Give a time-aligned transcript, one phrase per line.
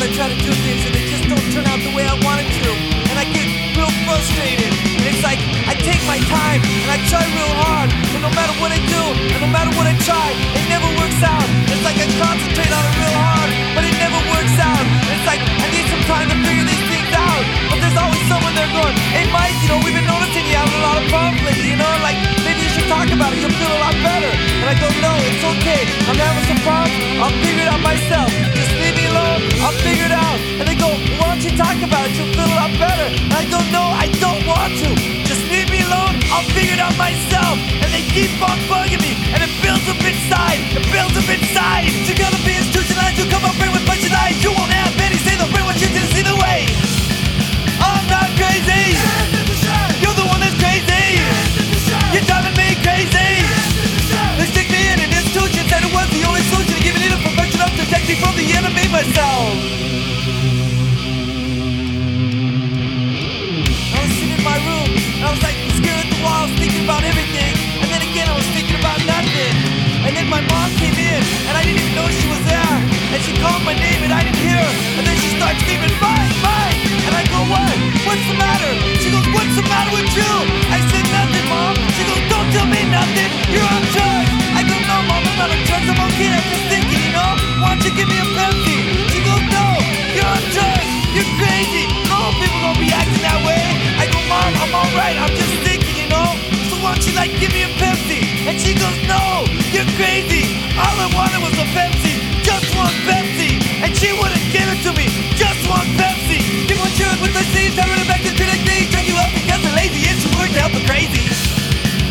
[0.00, 2.40] I try to do things and they just don't turn out the way I want
[2.40, 2.72] it to.
[3.12, 3.44] And I get
[3.76, 4.72] real frustrated.
[4.96, 5.36] And it's like
[5.68, 7.92] I take my time and I try real hard.
[8.16, 11.20] And no matter what I do, and no matter what I try, it never works
[11.20, 11.44] out.
[11.68, 14.84] It's like I concentrate on it real hard, but it never works out.
[15.04, 17.44] It's like I need some time to figure these things out.
[17.68, 20.80] But there's always someone there going, hey Mike, you know, we've been noticing you having
[20.80, 22.16] a lot of problems you know, like
[22.90, 24.32] talk about it, you'll feel a lot better.
[24.34, 25.86] And I go, no, it's okay.
[26.10, 28.26] I'm having some problems, I'll figure it out myself.
[28.50, 30.38] Just leave me alone, I'll figure it out.
[30.58, 33.06] And they go, why don't you talk about it, you'll feel a lot better.
[33.14, 34.90] And I go, no, I don't want to.
[35.22, 37.54] Just leave me alone, I'll figure it out myself.
[37.78, 41.86] And they keep on bugging me, and it builds up inside, it builds up inside.
[42.10, 44.34] You're gonna be institutionalized, you'll come up here with bunch of lies.
[44.42, 46.66] You won't have any say they'll bring what you see the way.
[47.78, 49.39] I'm not crazy.
[88.00, 88.79] Give me a Pepsi?
[91.38, 91.86] Crazy.
[92.08, 93.62] No, people gonna be acting that way.
[94.00, 95.16] I go, mom, I'm alright.
[95.20, 96.34] I'm just thinking, you know?
[96.70, 98.24] So why don't you like give me a Pepsi?
[98.48, 100.56] And she goes, no, you're crazy.
[100.74, 102.18] All I wanted was a Pepsi.
[102.42, 103.60] Just one Pepsi.
[103.84, 105.06] And she wouldn't give it to me.
[105.36, 106.40] Just one Pepsi.
[106.66, 107.76] Give one cheers with the seeds.
[107.76, 108.88] Turn it back to critic me.
[108.88, 111.28] Drink you up because the lazy is too work to help the crazy.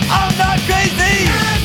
[0.08, 1.59] I'm not crazy.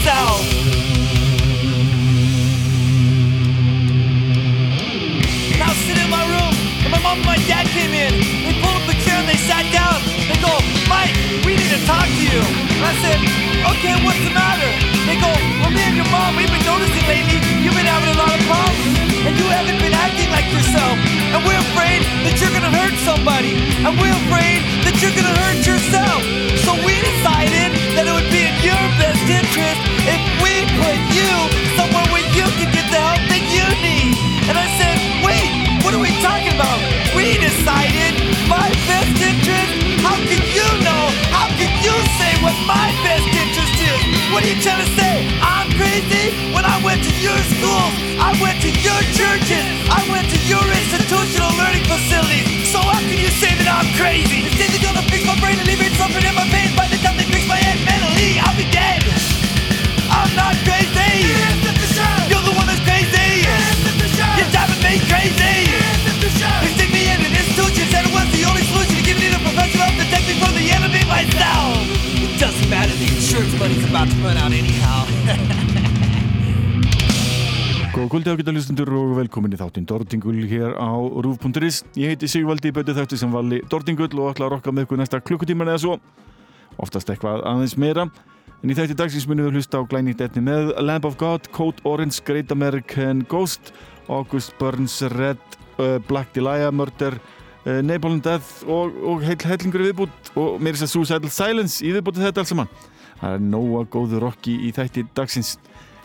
[0.00, 0.40] Myself.
[5.60, 8.12] Was sitting in my room, and my mom and my dad came in.
[8.42, 10.00] They pulled up a chair and they sat down.
[10.26, 10.50] They go,
[10.88, 12.40] Mike, we need to talk to you.
[12.40, 13.18] And I said,
[13.76, 14.70] okay, what's the matter?
[15.06, 18.18] They go, well, me and your mom, we've been noticing lately you've been having a
[18.18, 19.09] lot of problems.
[19.20, 20.96] And you haven't been acting like yourself.
[21.36, 23.52] And we're afraid that you're gonna hurt somebody.
[23.84, 26.24] And we're afraid that you're gonna hurt yourself.
[26.64, 31.32] So we decided that it would be in your best interest if we put you
[31.76, 34.16] somewhere where you can get the help that you need.
[34.48, 35.52] And I said, wait,
[35.84, 36.80] what are we talking about?
[37.12, 38.16] We decided
[38.48, 40.00] my best interest?
[40.00, 41.02] How can you know?
[41.28, 44.00] How can you say what my best interest is?
[44.32, 45.28] What are you trying to say?
[45.44, 45.59] I'm
[46.00, 46.52] crazy?
[46.54, 50.62] When I went to your schools, I went to your churches, I went to your
[50.64, 52.68] institutional learning facilities.
[52.72, 54.44] So how can you say that I'm crazy?
[54.44, 56.72] They say they're gonna fix my brain and leave it suffering in my pain.
[56.76, 59.04] By the time they fix my head mentally, I'll be dead.
[60.08, 61.28] I'm not crazy.
[62.30, 63.44] You're the one that's crazy.
[63.44, 65.68] You're driving me crazy.
[66.20, 69.34] They stick me in an institution, said it was the only solution to giving it
[69.36, 71.84] a professional to protect me from the enemy myself.
[72.16, 75.04] It doesn't matter, the insurance money's about to run out anyhow.
[78.10, 82.72] Góð kvöldi ágæta hlustundur og velkomin í þáttinn Dordingul hér á rúf.is Ég heiti Sigvaldi,
[82.74, 85.94] betur þættu sem vali Dordingull og ætla að rokka með ykkur næsta klukkutíman eða svo.
[86.82, 88.08] Oftast eitthvað aðeins meira.
[88.64, 91.86] En í þætti dagsins munum við hlusta á glænýtt etni með Lamb of God, Code
[91.86, 93.70] Orange, Great American Ghost
[94.08, 95.38] August Burns, Red,
[95.78, 100.82] uh, Black Delia, Murder uh, Napalm Death og, og heil hellingur viðbútt og mér er
[100.82, 102.78] þess að Suicidal Silence í viðbútti þetta alls saman.
[103.20, 105.60] Það er nóga góðu rocki í þætti dagsins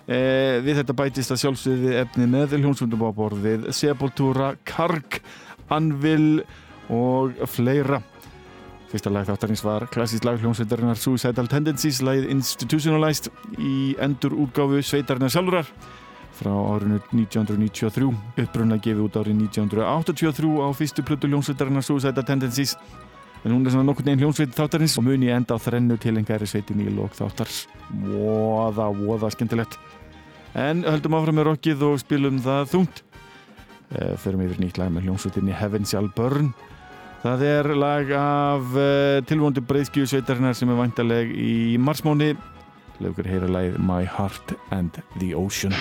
[0.06, 5.18] Eh, við þetta bætist að sjálfsögði efni með hljónsundum á borðið Sepultura, Karg,
[5.74, 6.44] Anvil
[6.94, 8.04] og fleira.
[8.92, 15.34] Fyrsta lag þáttarins var klassísk lag hljónsveitarinnar Suicidal Tendencies lagið Institutionalized í endur útgáfu sveitarinnar
[15.34, 15.74] sjálfurar
[16.36, 18.12] frá árinu 1993
[18.44, 22.76] uppbrunna gefið út árið 1983 á fyrstu plötu hljónsveitarinnar Suicidal Tendencies
[23.46, 26.48] en hún er svona nokkur neginn hljónsveit þáttarins og muni enda á þrennu til engæri
[26.50, 29.78] sveitin í lók þáttars voða, voða skemmtilegt.
[30.58, 33.04] En höldum áfram með rockið og spilum það þungt.
[33.94, 36.56] E, förum yfir nýtt lag með hljónsveitinni Heaven Shall Burn.
[37.22, 38.90] Það er lag af e,
[39.30, 42.34] tilvondu breyðskju sveitarinnar sem er vantaleg í marsmáni.
[43.04, 45.76] Lögur heyra lagið My Heart and the Ocean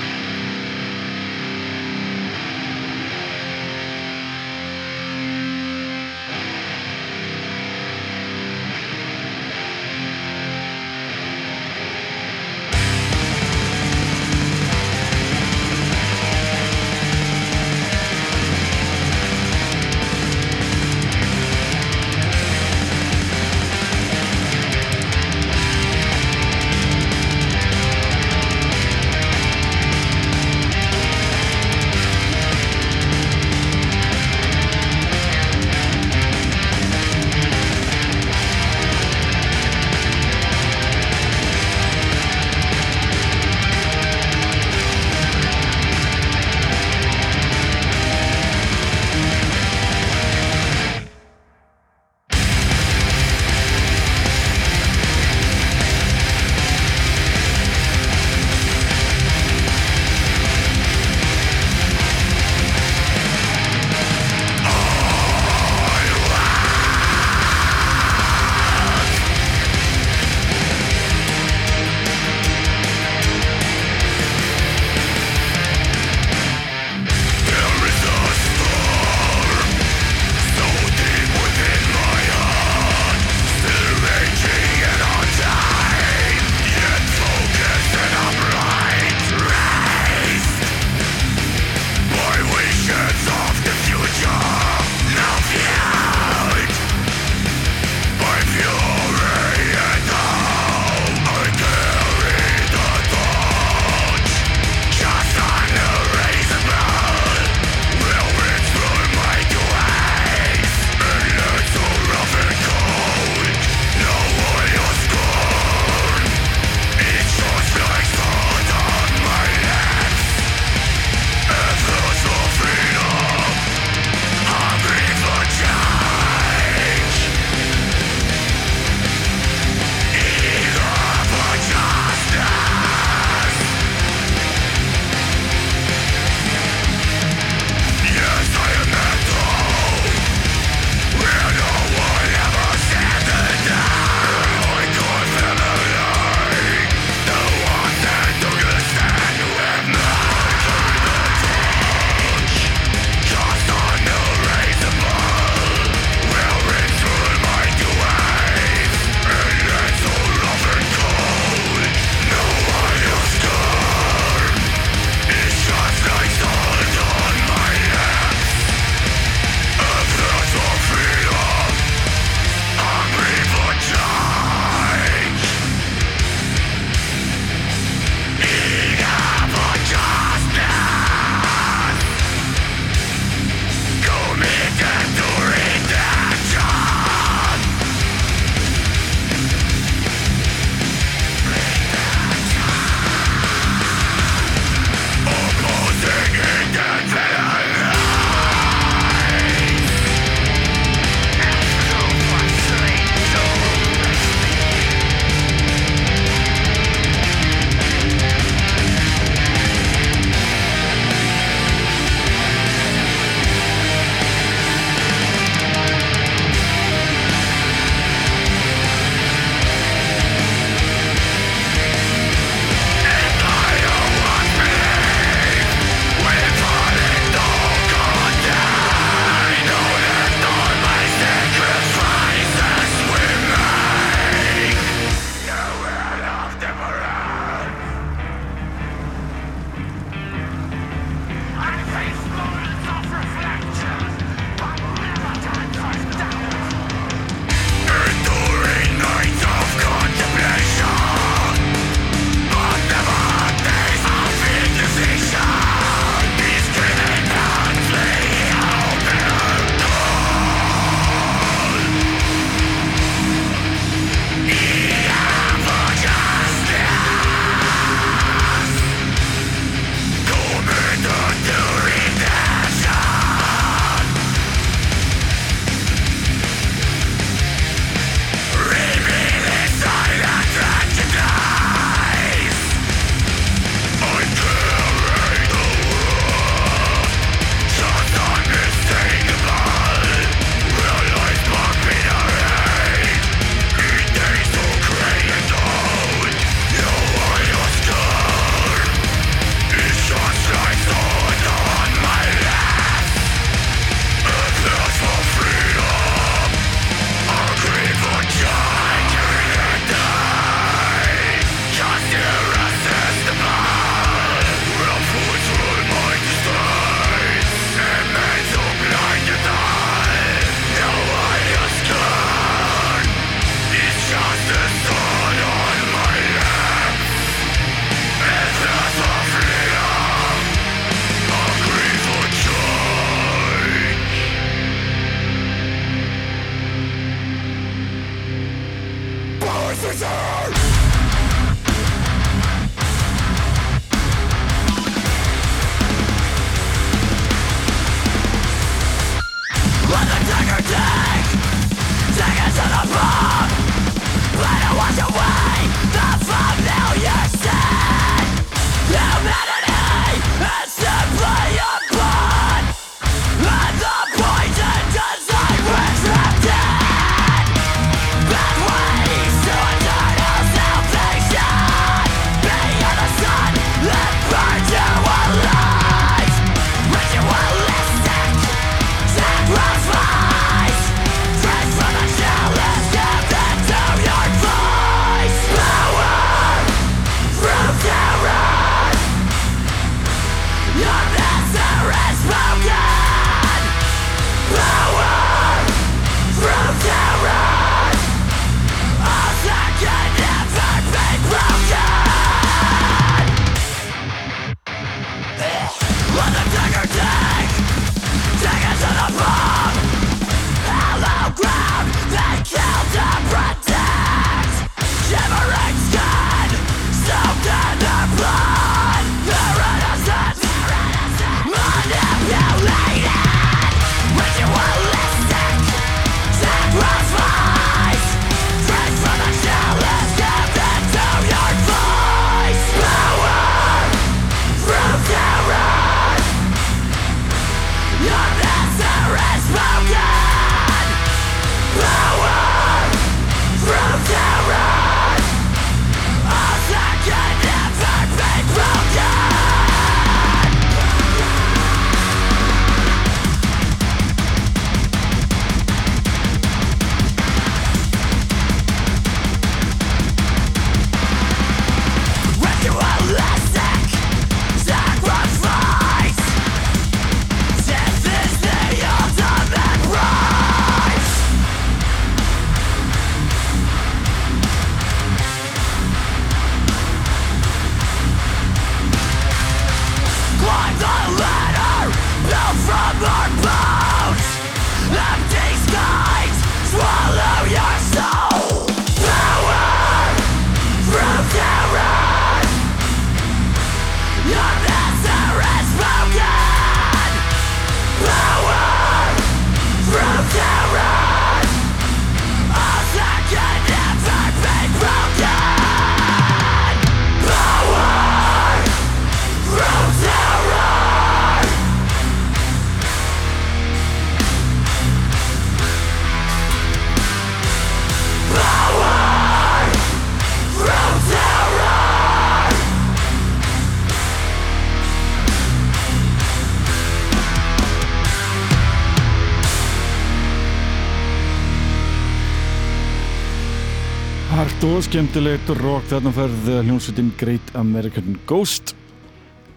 [534.75, 538.73] og skemmtilegt rock þarna færð hljómsveitin Great American Ghost.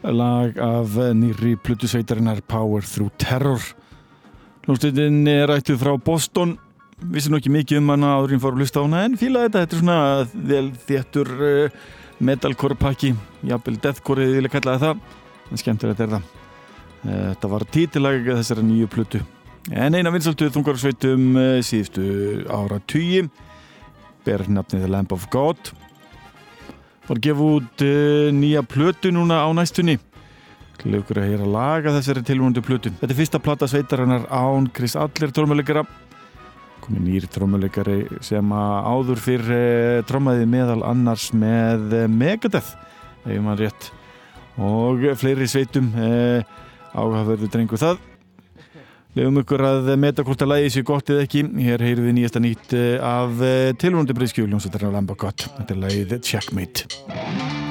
[0.04, 3.64] Lag af nýri plutusveitarinnar Power Through Terror.
[4.68, 6.54] Hljómsveitin er ættuð frá Boston.
[7.02, 9.64] Vissi nú ekki mikið um hana áðurinn fór að lusta á hana en fíla þetta,
[9.64, 9.98] þetta er svona
[10.52, 11.82] vel þéttur uh,
[12.22, 13.16] metalcore pakki.
[13.50, 15.02] Jafnvel deathcore eða vilja kallaði það
[15.50, 16.30] en skemmtilegt er það.
[17.08, 19.26] Þetta var títilag þessara nýju plutu
[19.68, 21.28] en eina vinsaltuð þungarsveitum
[21.66, 22.06] síðustu
[22.54, 23.26] ára tugi
[24.28, 25.72] ber nafnið The Lamp of God.
[27.08, 29.98] Var gefið út uh, nýja plötu núna á næstunni.
[30.82, 32.92] Glegur að heyra laga þessari tilvöndu plötu.
[33.00, 35.86] Þetta er fyrsta platta sveitarinnar án Chris Adler trómuleikara
[36.88, 42.76] komið nýri trómuleikari sem áður fyrir uh, trómaði meðal annars með uh, Megadeth
[43.28, 43.90] ef maður rétt.
[44.58, 45.92] Og fleiri sveitum
[46.98, 48.00] áhugaverðu drengu það
[49.18, 51.42] Leifum ykkur að meta hvort að lægi sér gott eða ekki.
[51.66, 55.18] Hér heyrðum við nýjasta nýtt eh, af eh, tilvonandi breyskjúljum sem þetta er að lamba
[55.18, 55.48] gott.
[55.58, 57.67] Þetta er lægið Checkmate.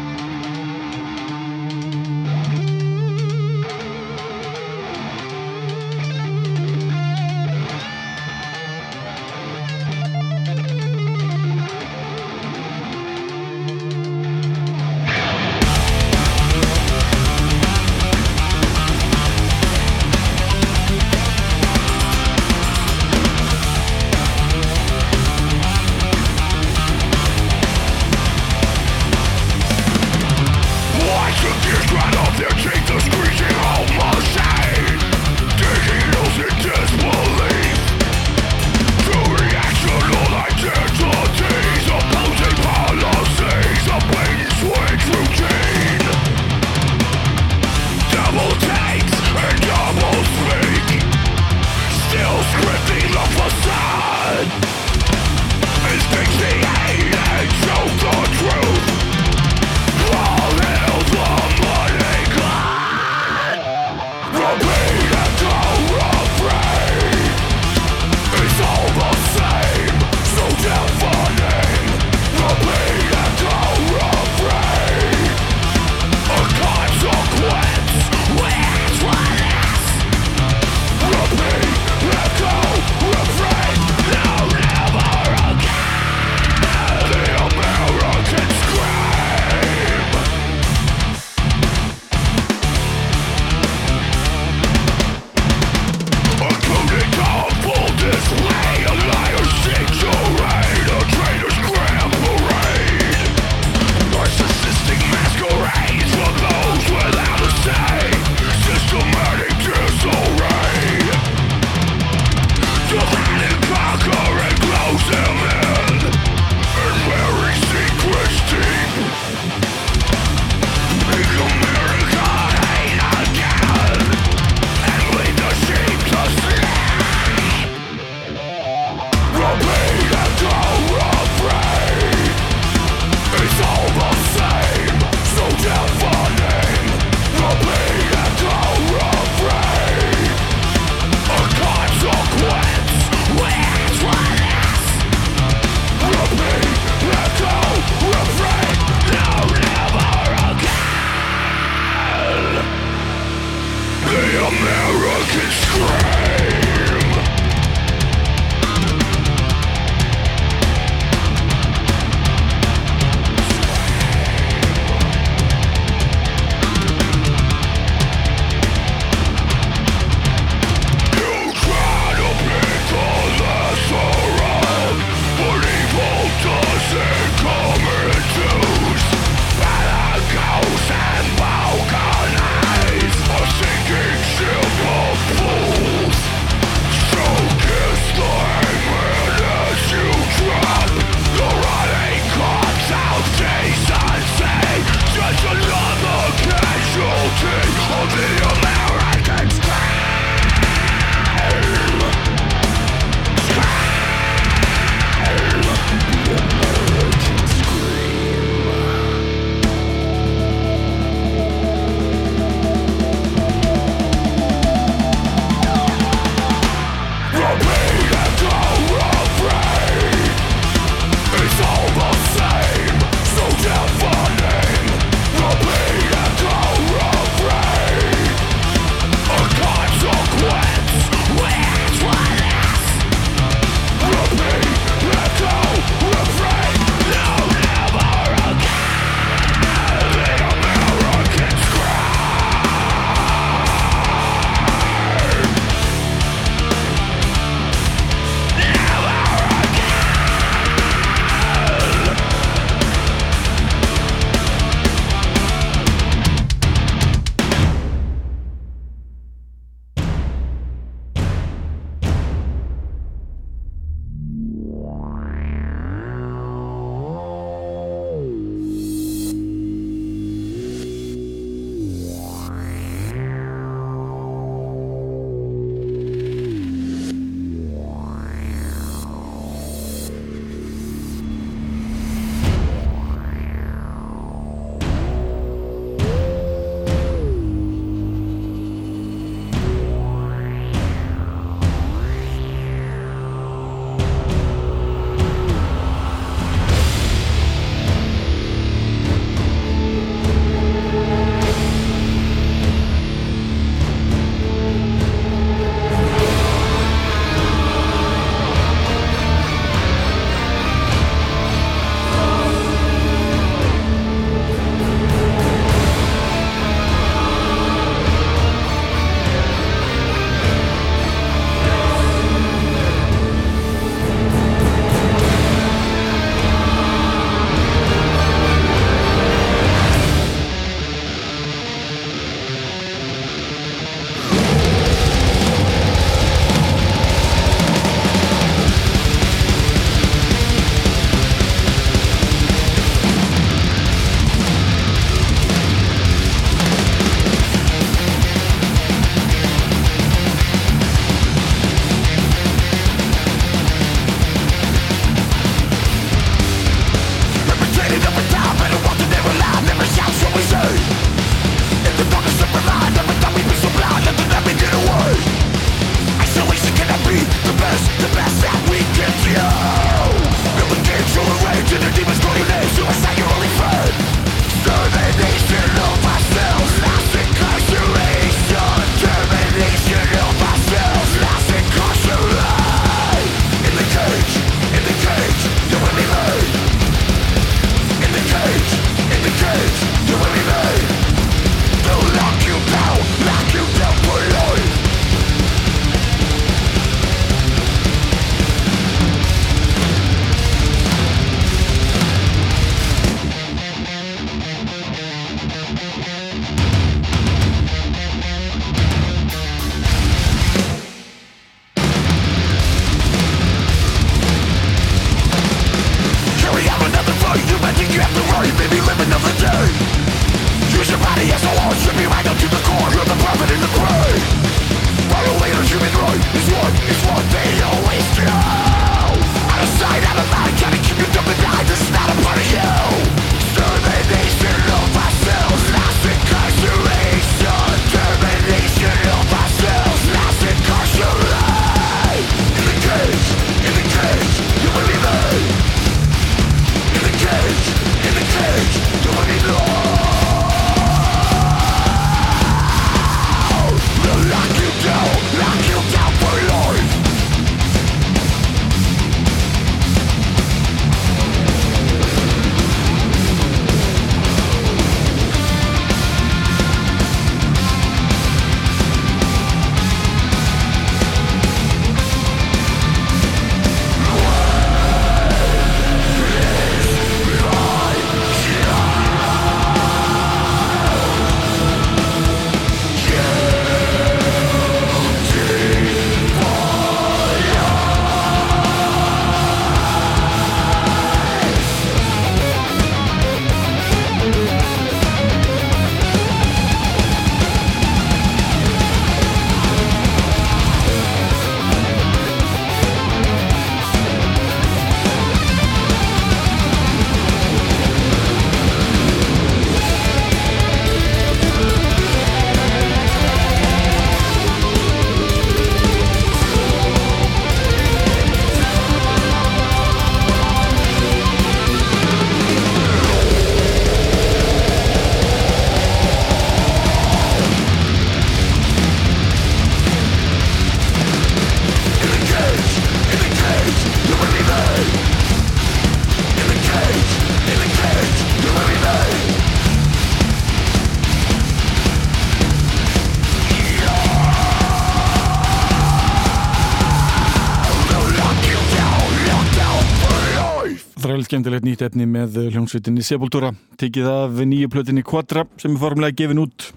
[551.27, 553.53] Skemmtilegt nýtt efni með hljómsveitinni Sepultura.
[553.81, 556.71] Tekið af nýju plötinni Quadra sem er formulega gefin út.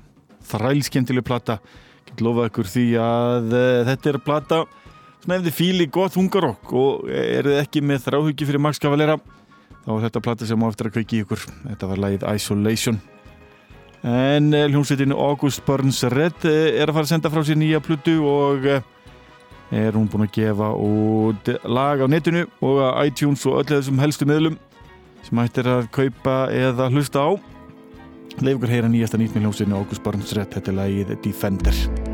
[0.50, 1.60] Þræl skemmtileg plata.
[2.10, 4.62] Get lofa ykkur því að uh, þetta er plata
[5.30, 9.20] ef þið fíli gott hungarokk og er þið ekki með þráhugi fyrir Max Cavalera
[9.84, 11.44] þá er þetta plata sem á eftir að kveiki ykkur.
[11.68, 13.02] Þetta var lagið Isolation.
[14.10, 18.70] En hljómsveitinni August Burns Red er að fara að senda frá sér nýja plötu og
[19.72, 24.02] er hún búin að gefa út lag á netinu og á iTunes og öllu þessum
[24.02, 24.60] helstu miðlum
[25.26, 27.30] sem hættir að kaupa eða hlusta á?
[28.40, 32.09] Leifugur heyra nýjasta nýtt með hljómsinu August Burns Red, þetta er lagið Defender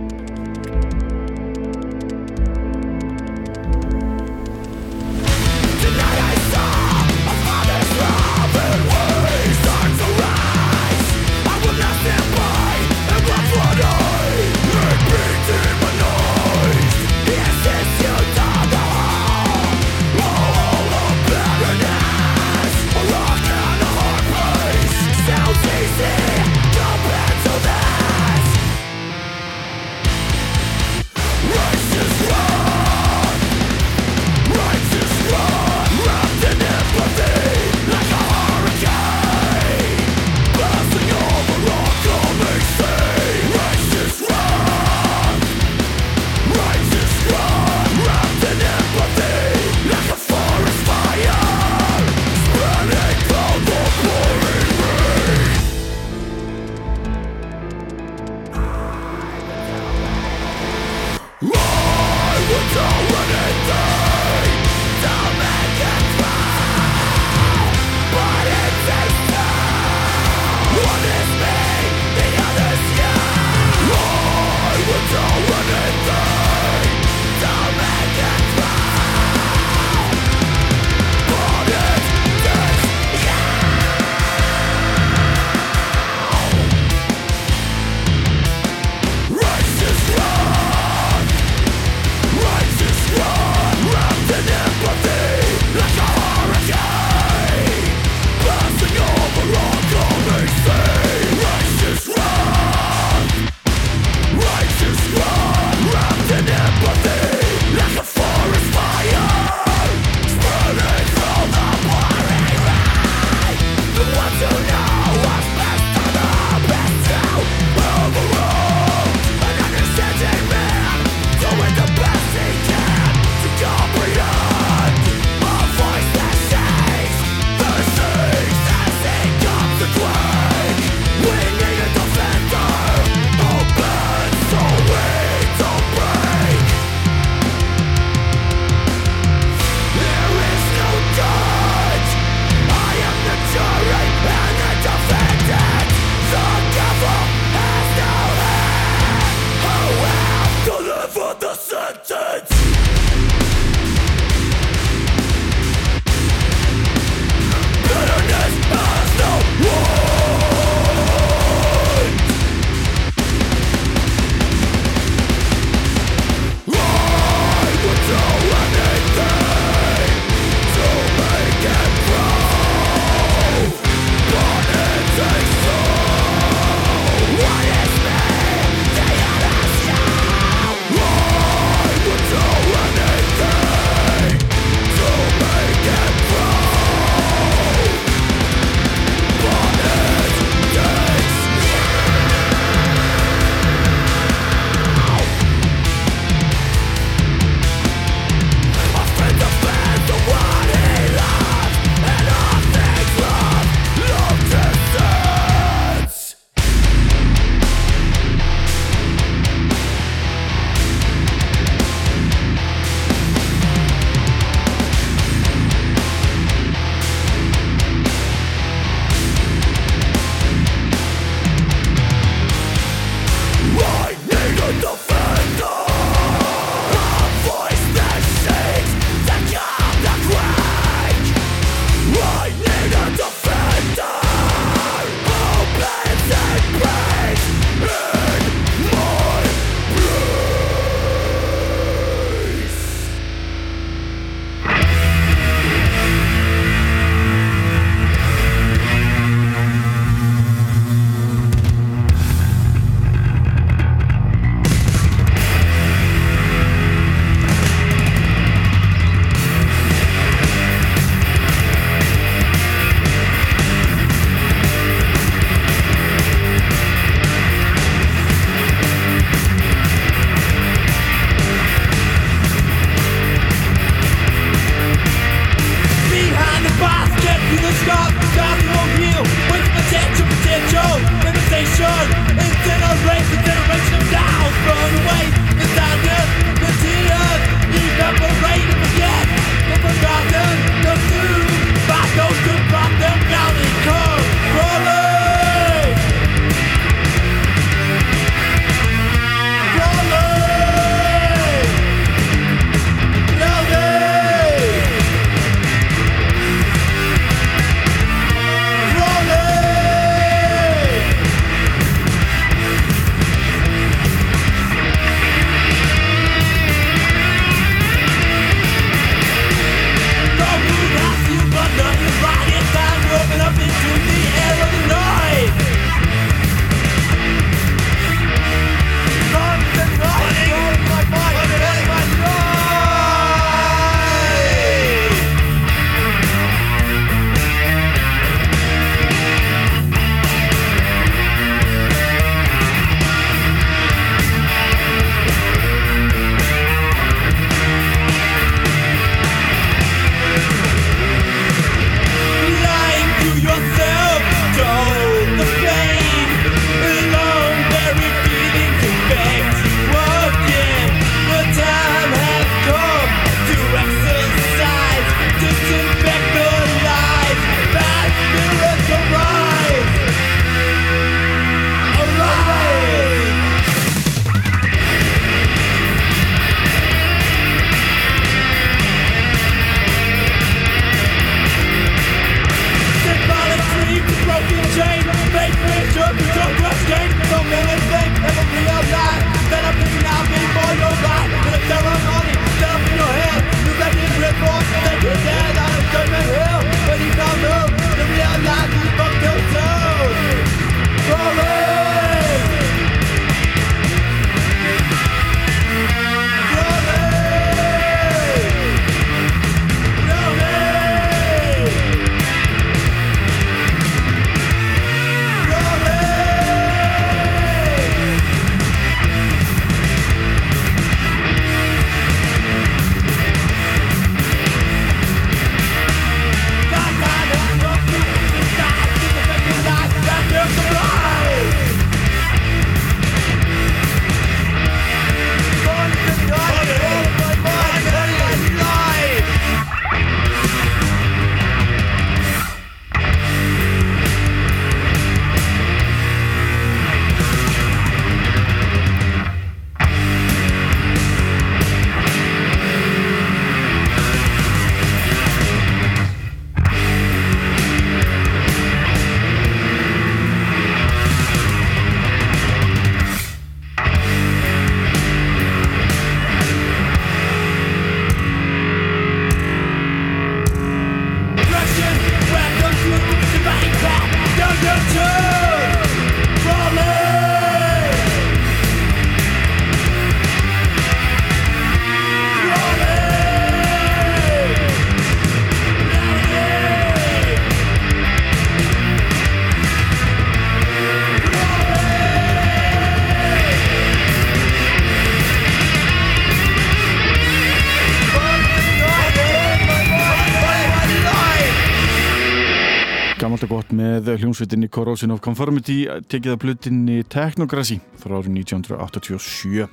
[504.35, 509.69] hljómsveitinni Corrosion of Conformity tekið af blutinni Technocracy frá árið 1987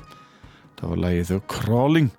[0.79, 2.11] það var lagið The Crawling.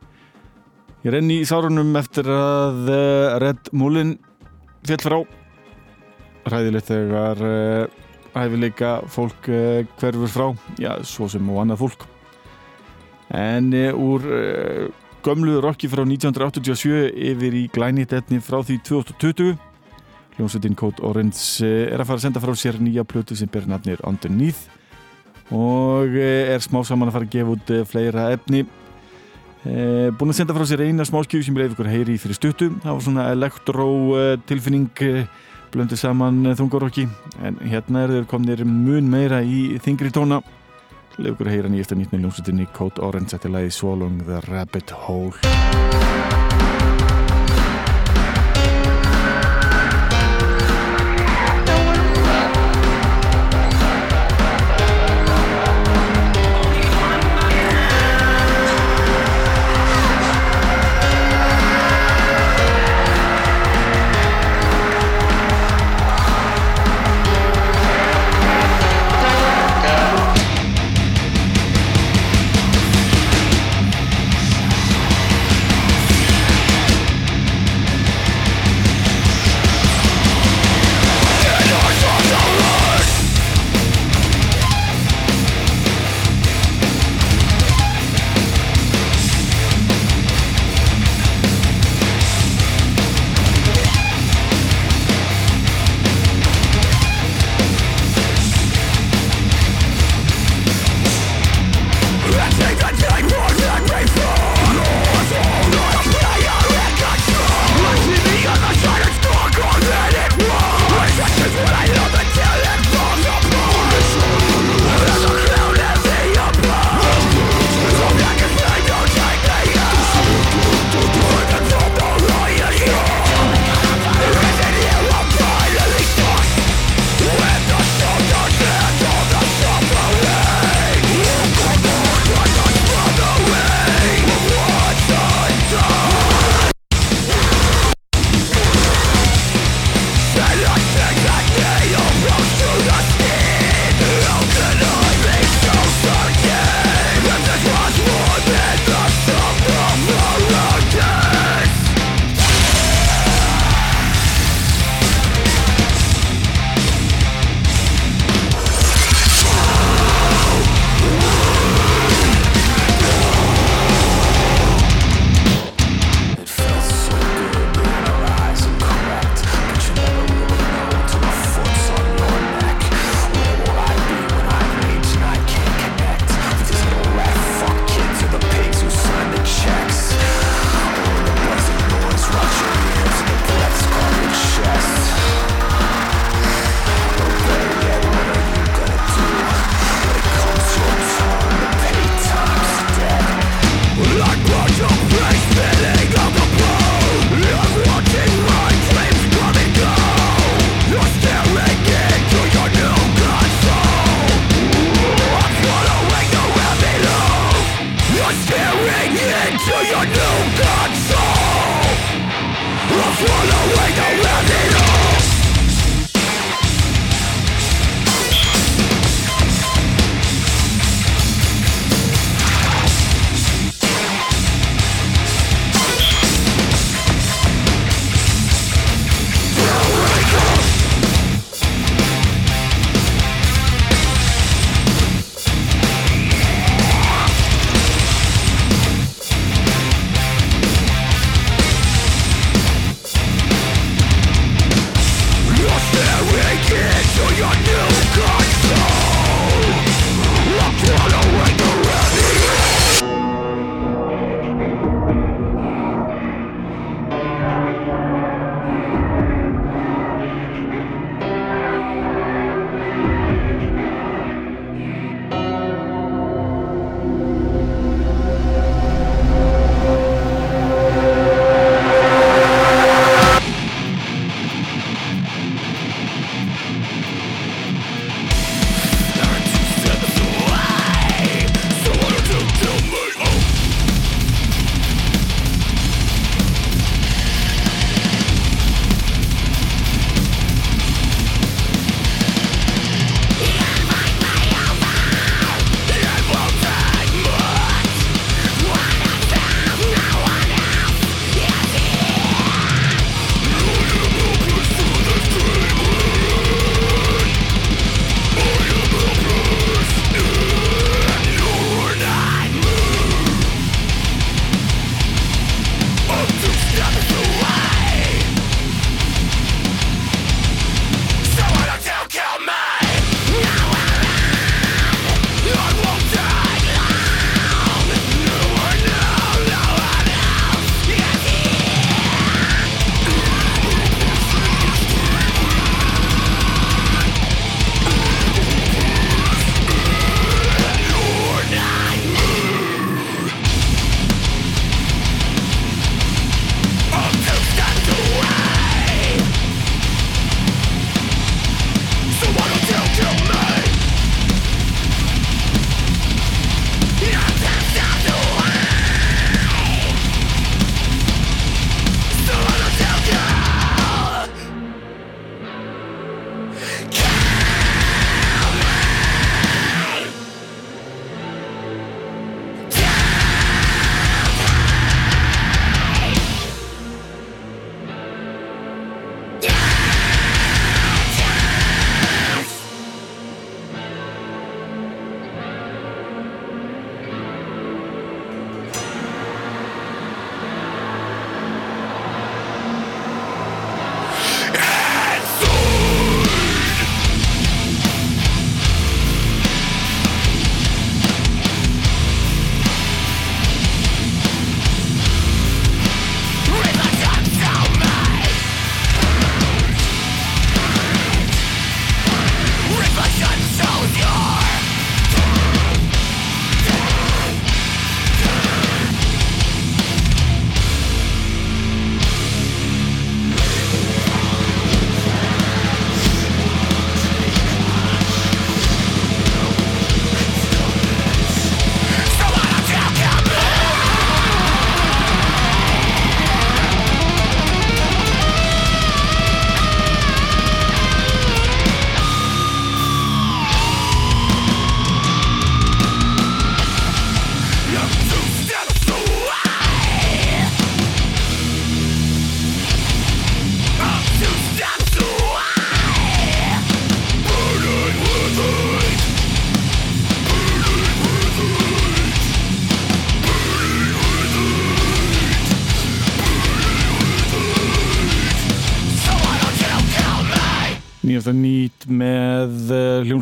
[1.05, 4.17] Ég renni í sárunum eftir að eh, Red Mullin
[4.83, 5.17] fjall frá.
[6.51, 7.99] Ræðilegt þegar uh,
[8.35, 10.47] hæfileika fólk uh, hverfur frá.
[10.83, 12.07] Já, svo sem og annað fólk.
[13.31, 14.89] En úr uh,
[15.23, 19.55] gömlu rocki frá 1987 yfir í glænit etni frá því 2020
[20.37, 23.67] Hljómsveitin Code Orange eh, er að fara að senda frá sér nýja plötu sem ber
[23.69, 24.65] nafnir Underneath
[25.53, 28.65] og eh, er smá saman að fara að gefa út eh, fleira efni.
[29.63, 32.65] Búin að senda frá sér eina smáskjöfu sem ég leif ykkur heyri í fyrir stuttu.
[32.83, 33.85] Það var svona elektró
[34.49, 34.89] tilfinning
[35.71, 37.05] blöndu saman þungarokki
[37.47, 40.41] en hérna er þeir komnir mun meira í þingri tóna.
[41.15, 45.31] Leif ykkur heyra nýjasta nýtt með ljómsveitinni Code Orange eftir lagi Swallowing the Rabbit Hole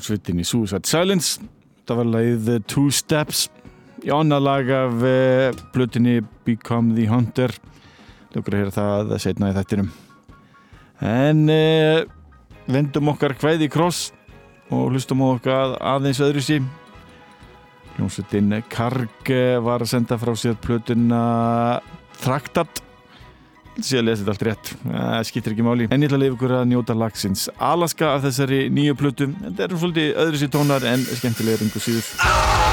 [0.02, 1.42] hljómsveitinni Suicide Silence.
[1.86, 3.50] Það var lagið uh, Two Steps
[4.02, 5.04] í annað lag af
[5.76, 7.54] blutinni Become the Hunter.
[8.34, 9.92] Lukkur að heyra það setna í þettinum
[11.02, 12.02] en uh,
[12.70, 14.12] vendum okkar hvæði í kross
[14.72, 16.60] og hlustum á okkar aðeins öðru sí
[17.96, 21.22] hljómsveitin Karg uh, var að senda frá sér plötuna
[22.22, 22.84] Traktat
[23.80, 25.88] síðan lesið allt rétt, það skiptir ekki máli.
[25.90, 27.48] En ég ætla að leiða ykkur að njóta lagsins.
[27.72, 29.32] Alaska af þessari nýju plötu.
[29.48, 32.71] Það eru svolítið öðru sér tónar en skemmtilega ringu síður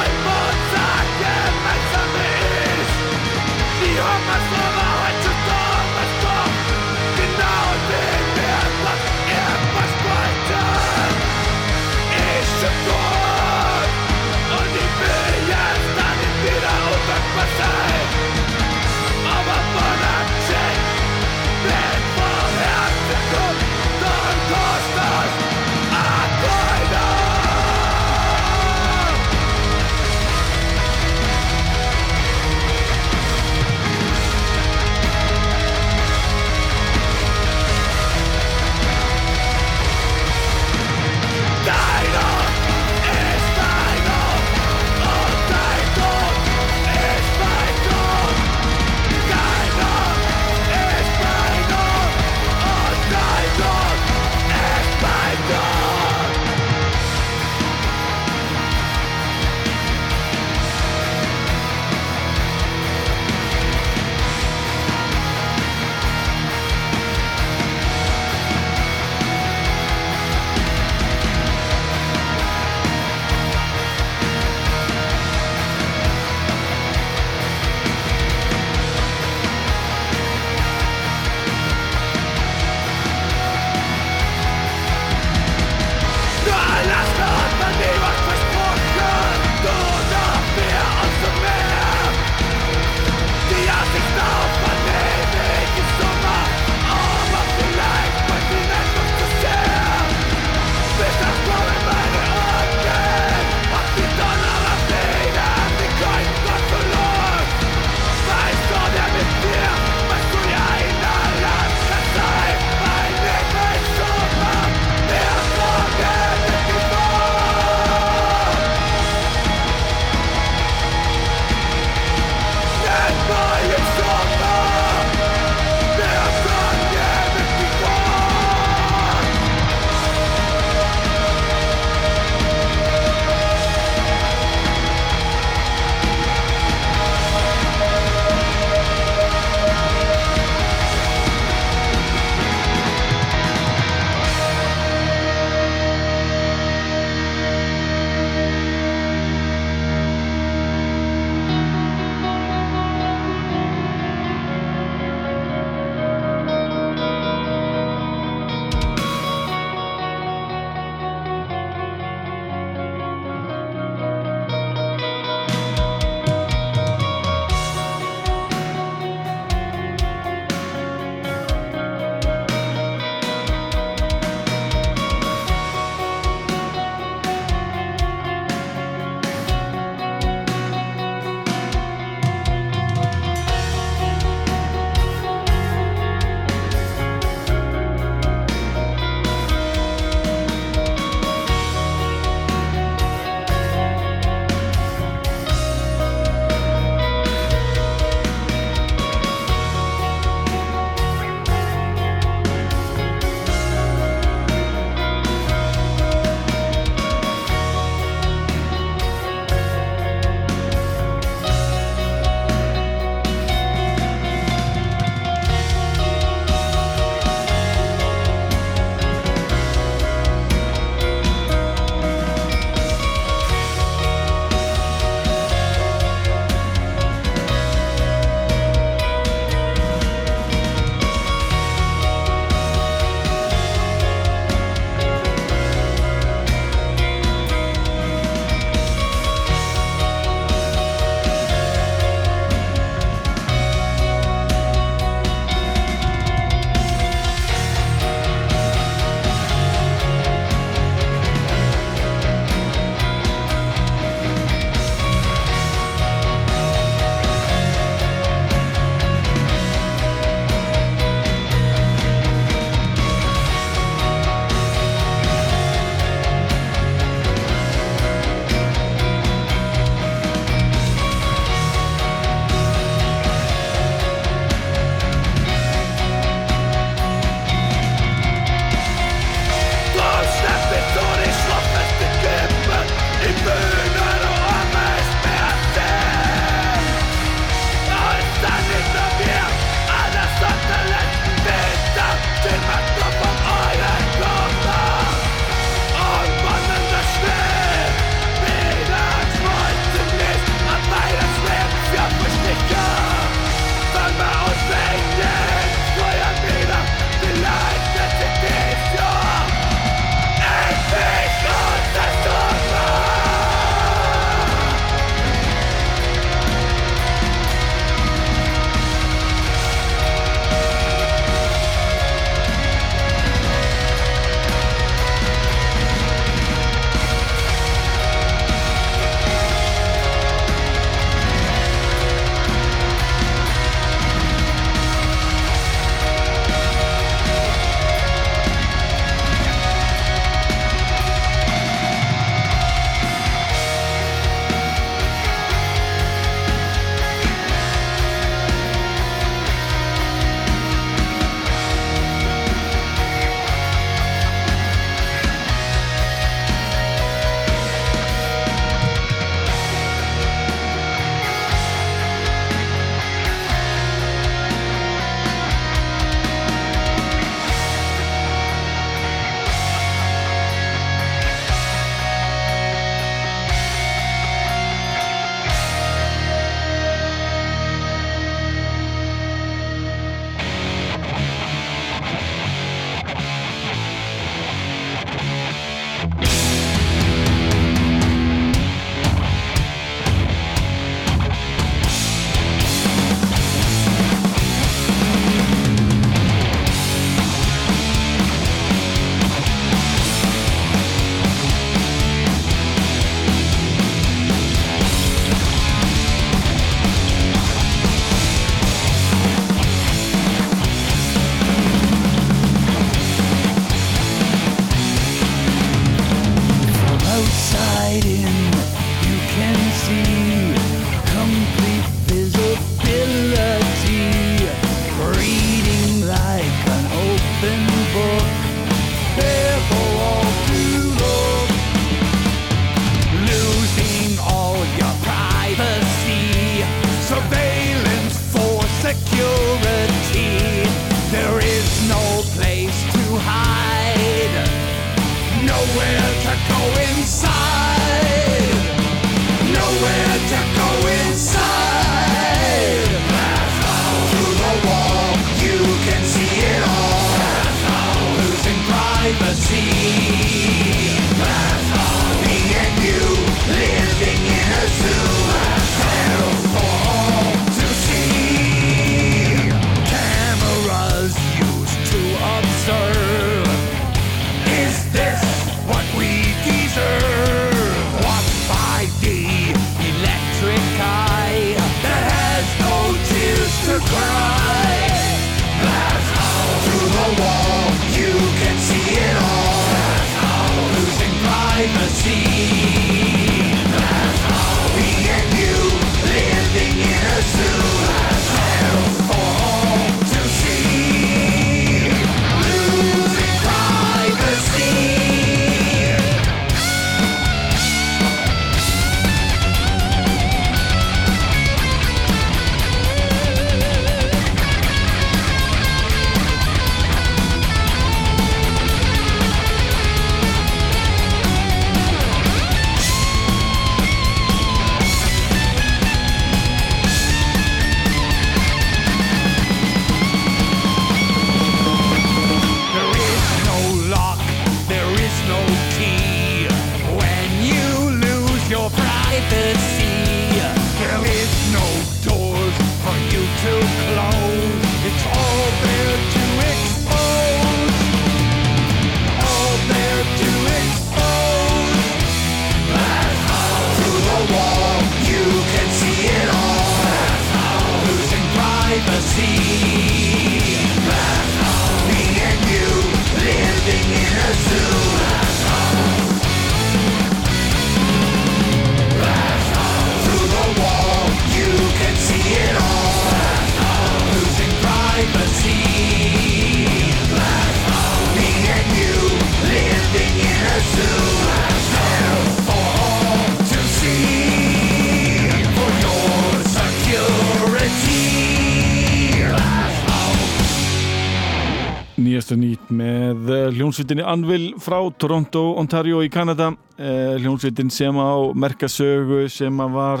[593.76, 596.54] með eh, hljónsvitinni Anvil frá Toronto, Ontario í Kanada.
[596.78, 600.00] Eh, hljónsvitin sem á merkasögu sem var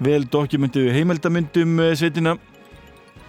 [0.00, 2.36] vel dokumentu heimildamundum eh, sveitina.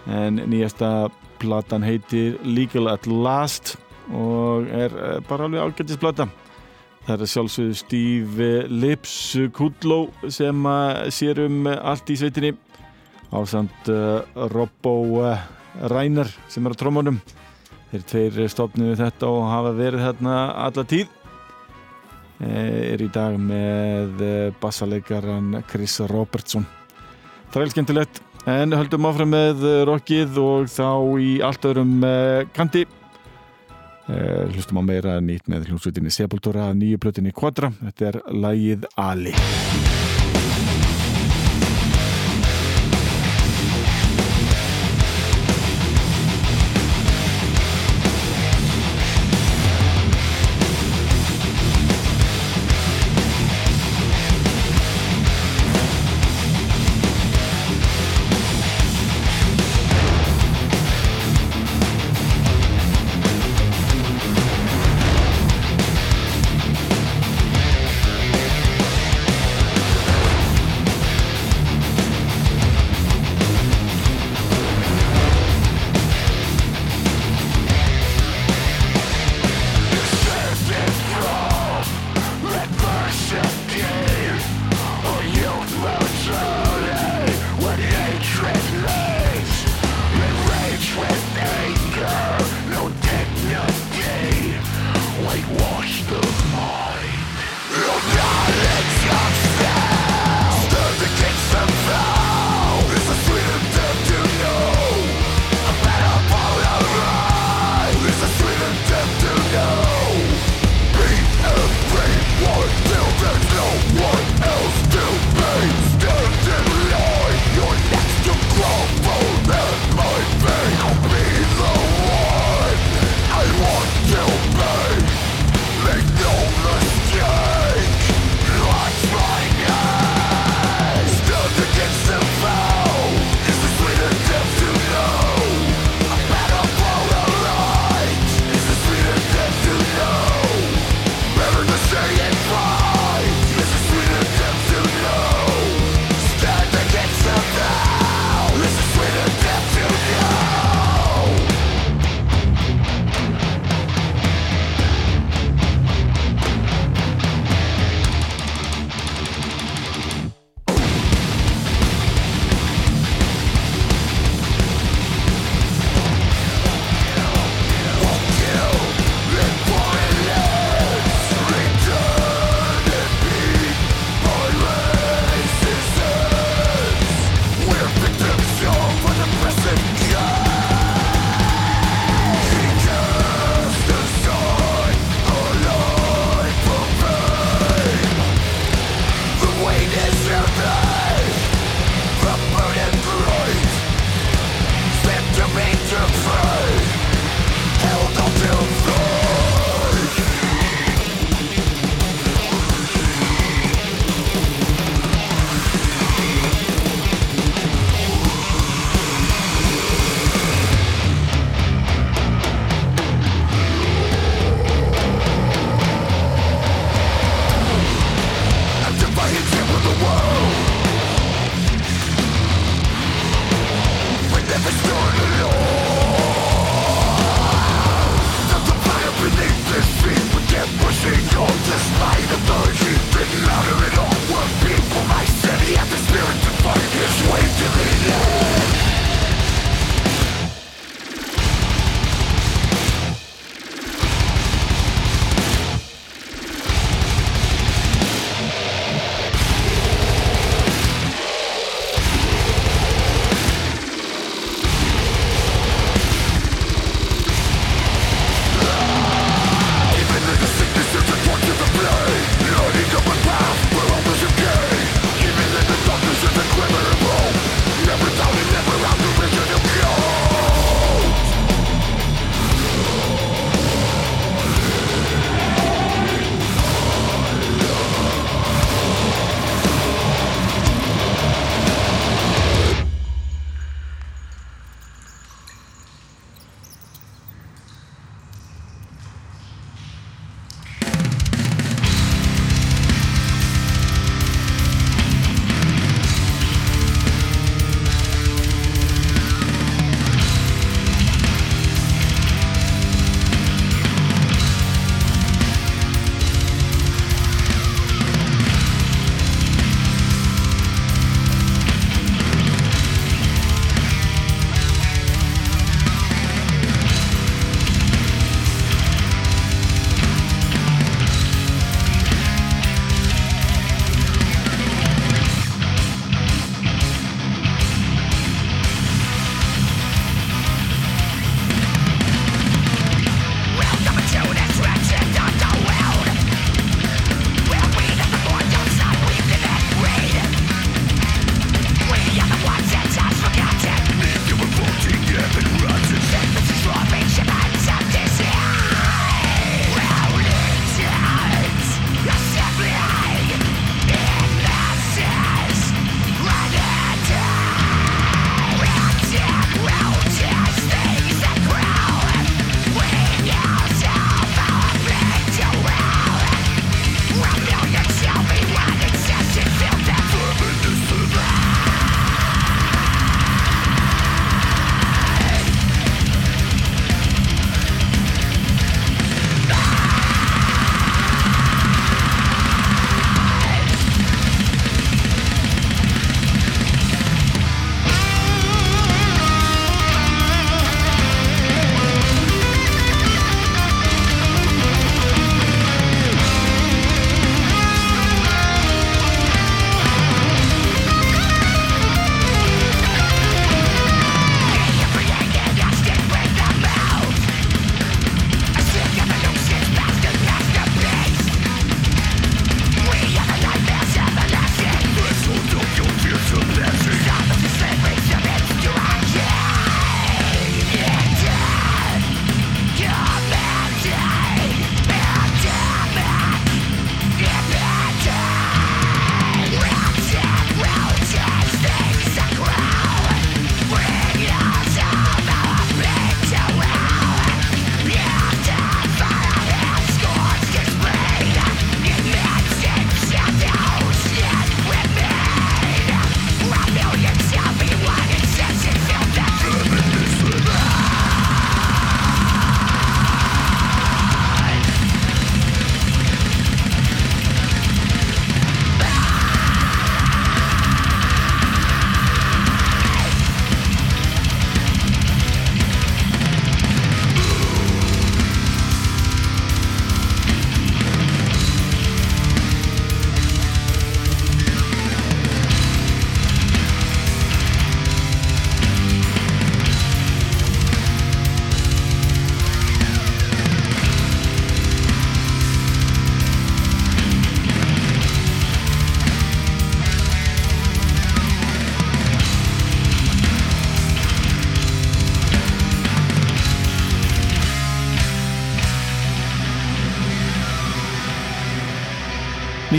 [0.06, 3.76] En nýjasta platan heitir Legal at Last
[4.12, 4.90] og er
[5.28, 6.26] bara alveg ágættisplata
[7.06, 10.66] það er sjálfsögðu Steve Lips Kudlow sem
[11.10, 12.52] sér um allt í sveitinni
[13.30, 13.90] á samt
[14.34, 15.22] Robbo
[15.86, 17.22] Rænar sem er á trómanum
[17.92, 21.10] þeir tveir stofninu þetta og hafa verið hérna alla tíð.
[22.42, 24.24] Er í dag með
[24.62, 26.64] bassalegaran Chris Robertson.
[27.52, 30.88] Það er vel skemmtilegt en höldum áfram með rockið og þá
[31.22, 32.02] í allt öðrum
[32.56, 32.86] kanti.
[34.08, 37.70] Hlustum á meira nýtt með hljómsveitinni Sepultura nýju plötinni Quadra.
[37.84, 39.36] Þetta er lægið Ali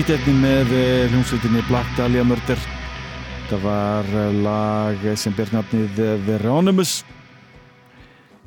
[0.04, 2.60] Nýtt efni með eh, hljómsveitinni Black Dahlia Murder.
[3.48, 6.92] Það var eh, lag sem ber nafnið eh, Veronimus.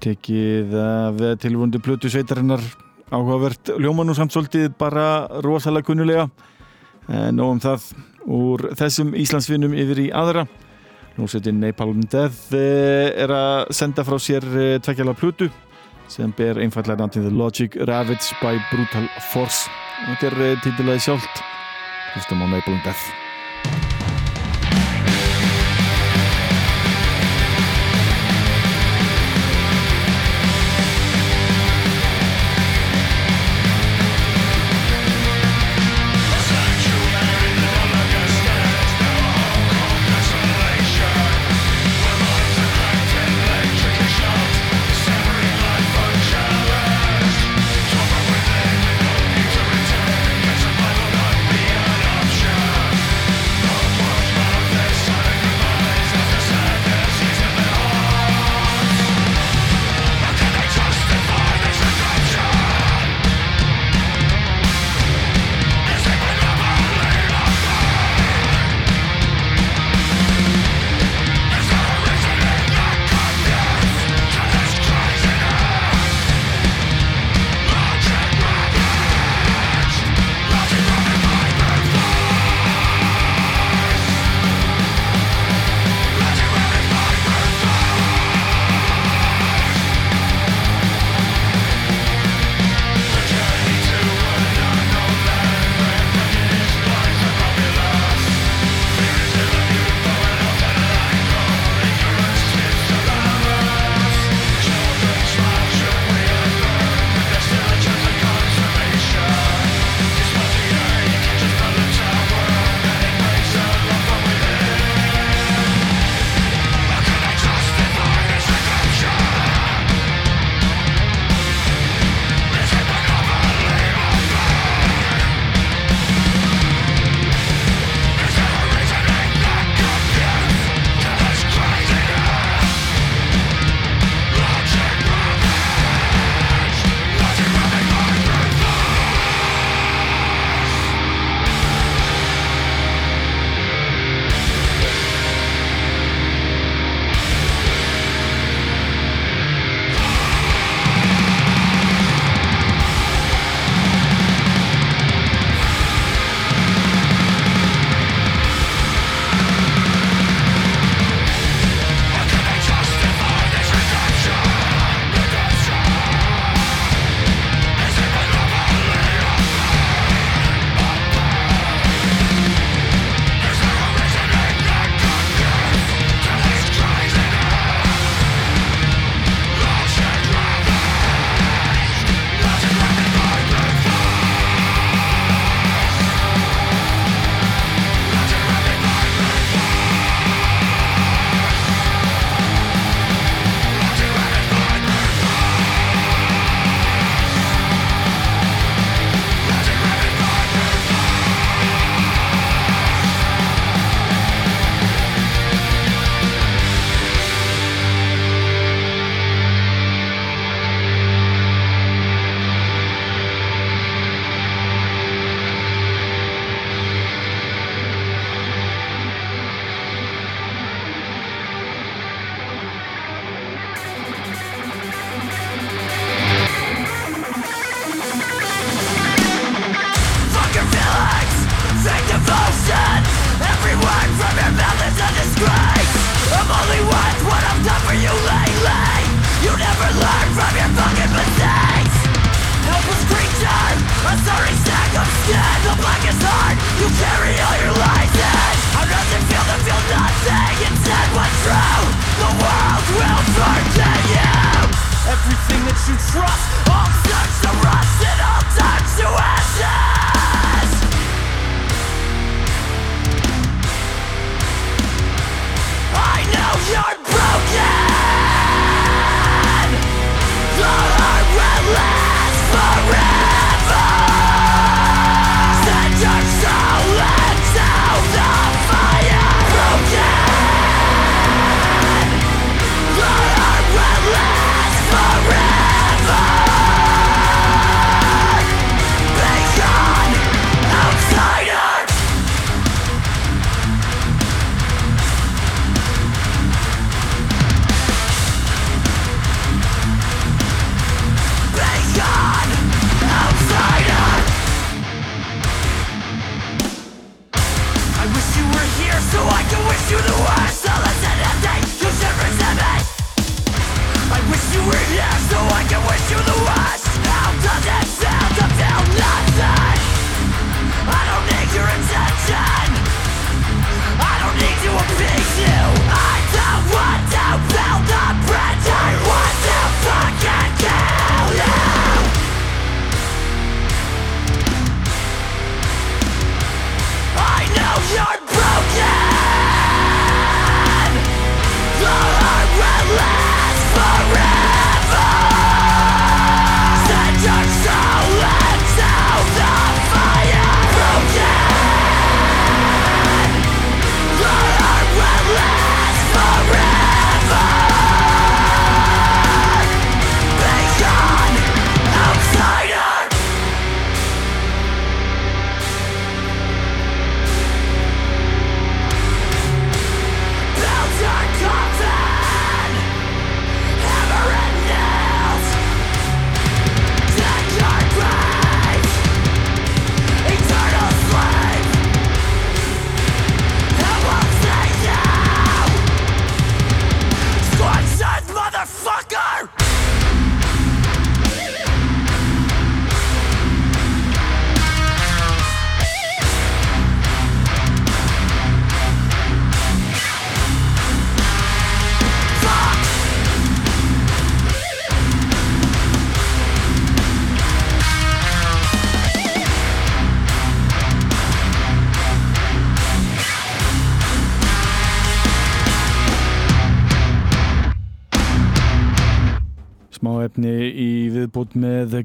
[0.05, 2.61] Tekið af tilvundu plötu sveitarinnar
[3.09, 5.07] áhugavert ljóman og samt svolítið bara
[5.47, 6.27] rosalega kunnulega.
[7.33, 7.89] Nó um það
[8.29, 10.45] úr þessum Íslandsvinnum yfir í aðra.
[11.17, 14.45] Hljómsveitin Napalm Death er að senda frá sér
[14.85, 15.49] tvekjala plötu
[16.13, 21.45] sem ber einfallega nafnið Logic Ravage by Brutal Force þetta er eh, títilaði sjálft.
[22.15, 23.26] Hlustum á Maple Death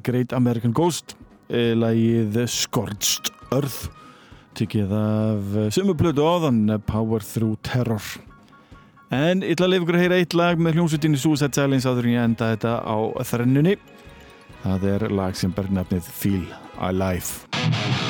[0.03, 1.15] Great American Ghost.
[1.49, 3.89] Eh, lagið Scorched Earth.
[4.57, 8.03] Tikið af sumuplötu áðan Power Through Terror.
[9.11, 12.07] En ég ætla að lefa ykkur að heyra eitt lag með hljómsveitinni Suicide Silence áður
[12.07, 12.97] en ég enda þetta á
[13.27, 13.75] þrennunni.
[14.61, 16.45] Það er lag sem ber nafnið Feel
[16.79, 18.00] Alive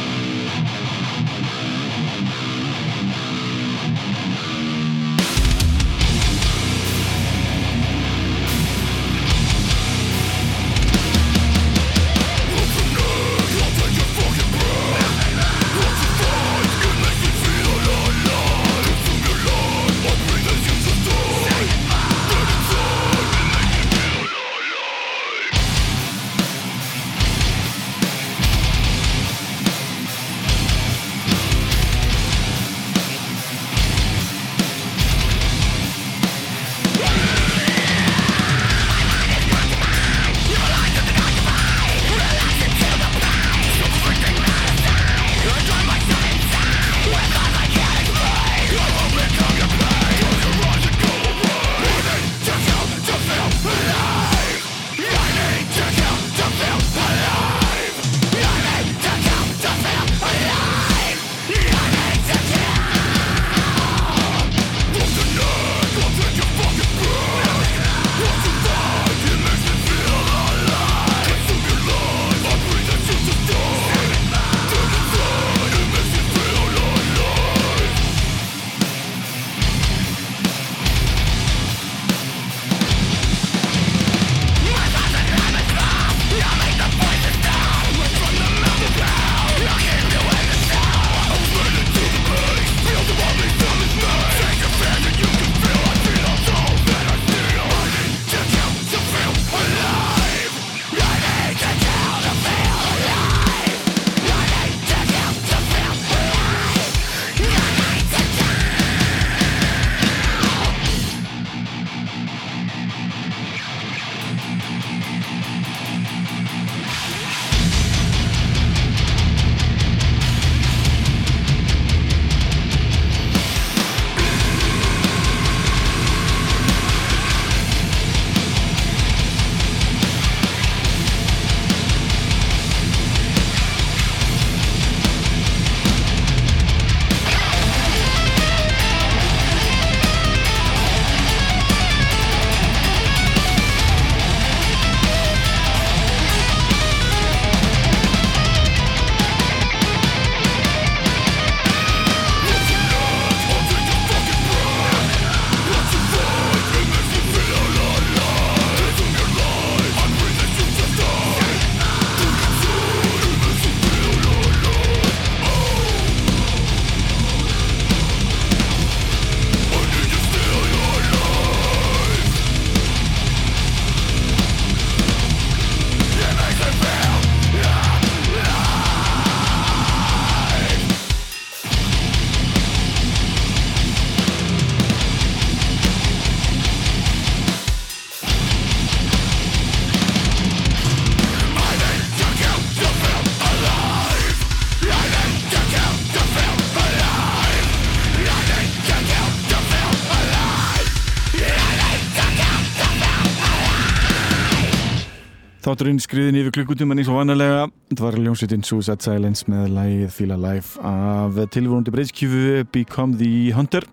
[205.82, 210.34] Þátturinn skriðin yfir klukkutíman eins og vanlega Það var ljónsveitin Suicide Silence með lægið Feel
[210.36, 213.88] Alive af tilvonandi breyskjöfu Become the Hunter.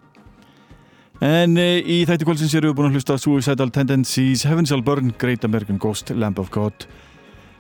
[1.24, 5.14] En e, í þætti kvöldsins erum við búin að hlusta Suicidal Tendencies, Heaven Shall Burn,
[5.16, 6.84] Great American Ghost, Lamb of God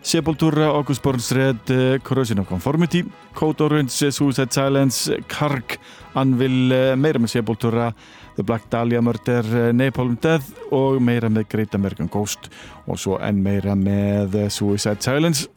[0.04, 5.78] Sepultura, August Burns Red, uh, Corrosion of Conformity, Code Orange, Suicide Silence, Karg,
[6.20, 7.94] Anvil, uh, meira með Sepultura,
[8.38, 9.42] The Black Dahlia Murder,
[9.74, 12.46] Napalm Death og meira með Great American Ghost
[12.86, 15.48] og svo enn meira með Suicide Silence.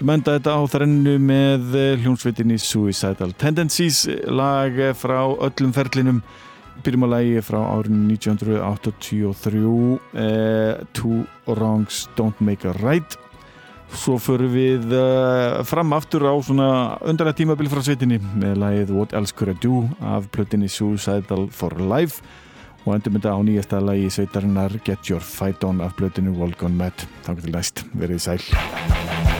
[0.00, 6.22] Mönda þetta á þrennu með hljónsvitinni Suicidal Tendencies, lag frá öllum ferlinum,
[6.84, 10.00] byrjum að lagi frá árið 1983,
[10.96, 13.20] Two Wrongs Don't Make a Right
[13.94, 16.70] svo förum við uh, fram aftur á svona
[17.06, 21.76] undarlega tímabil frá svetinni með lagið What Else Could I Do af plötinni Suicidal for
[21.78, 22.24] Life
[22.86, 26.76] og endur mynda á nýjasta lagi sveitarinnar Get Your Fight On af plötinni Walk On
[26.76, 27.06] Mad.
[27.26, 29.35] Takk til næst, verið sæl